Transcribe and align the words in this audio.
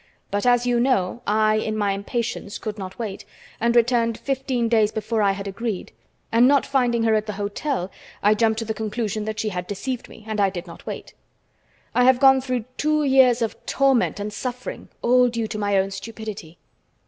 But, 0.31 0.47
as 0.47 0.65
you 0.65 0.79
know, 0.79 1.21
I, 1.27 1.57
in 1.57 1.77
my 1.77 1.91
impatience 1.91 2.57
could 2.57 2.79
not 2.79 2.97
wait, 2.97 3.23
and 3.59 3.75
returned 3.75 4.17
fifteen 4.17 4.67
days 4.67 4.91
before 4.91 5.21
I 5.21 5.33
had 5.33 5.47
agreed, 5.47 5.91
and 6.31 6.47
not 6.47 6.65
finding 6.65 7.03
her 7.03 7.13
at 7.13 7.27
the 7.27 7.33
hotel 7.37 7.91
I 8.23 8.33
jumped 8.33 8.57
to 8.57 8.65
the 8.65 8.73
conclusion 8.73 9.25
that 9.25 9.39
she 9.39 9.49
had 9.49 9.67
deceived 9.67 10.09
me, 10.09 10.25
and 10.27 10.41
I 10.41 10.49
did 10.49 10.65
not 10.65 10.87
wait. 10.87 11.13
I 11.93 12.03
have 12.05 12.19
gone 12.19 12.41
through 12.41 12.65
two 12.77 13.03
years 13.03 13.43
of 13.43 13.63
torment 13.67 14.19
and 14.19 14.33
suffering, 14.33 14.89
all 15.03 15.27
due 15.29 15.45
to 15.45 15.59
my 15.59 15.77
own 15.77 15.91
stupidity." 15.91 16.57